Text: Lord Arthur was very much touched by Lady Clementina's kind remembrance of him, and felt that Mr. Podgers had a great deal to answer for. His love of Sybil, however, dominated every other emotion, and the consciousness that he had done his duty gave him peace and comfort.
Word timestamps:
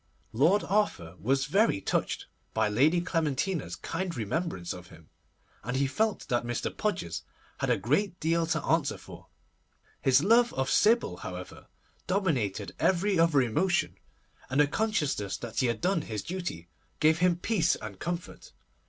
Lord 0.33 0.63
Arthur 0.63 1.15
was 1.19 1.45
very 1.45 1.75
much 1.75 1.85
touched 1.85 2.25
by 2.55 2.67
Lady 2.67 3.01
Clementina's 3.01 3.75
kind 3.75 4.17
remembrance 4.17 4.73
of 4.73 4.87
him, 4.87 5.11
and 5.63 5.77
felt 5.91 6.27
that 6.29 6.43
Mr. 6.43 6.75
Podgers 6.75 7.21
had 7.59 7.69
a 7.69 7.77
great 7.77 8.19
deal 8.19 8.47
to 8.47 8.65
answer 8.65 8.97
for. 8.97 9.27
His 10.01 10.23
love 10.23 10.55
of 10.55 10.71
Sybil, 10.71 11.17
however, 11.17 11.67
dominated 12.07 12.71
every 12.79 13.19
other 13.19 13.43
emotion, 13.43 13.95
and 14.49 14.59
the 14.59 14.65
consciousness 14.65 15.37
that 15.37 15.59
he 15.59 15.67
had 15.67 15.81
done 15.81 16.01
his 16.01 16.23
duty 16.23 16.67
gave 16.99 17.19
him 17.19 17.35
peace 17.35 17.75
and 17.75 17.99
comfort. 17.99 18.53